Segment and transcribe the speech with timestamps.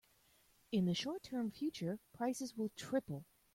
[0.71, 3.27] In the short term future, prices will triple.